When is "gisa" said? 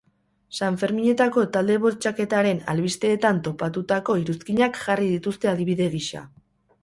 5.97-6.25